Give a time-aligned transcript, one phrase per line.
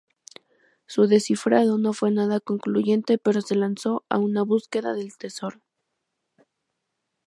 [0.87, 5.61] Su descifrado no fue nada concluyente, pero se lanzó a una búsqueda del tesoro.